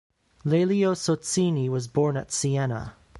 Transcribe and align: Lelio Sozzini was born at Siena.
Lelio 0.43 0.93
Sozzini 0.95 1.69
was 1.69 1.87
born 1.87 2.17
at 2.17 2.31
Siena. 2.31 2.95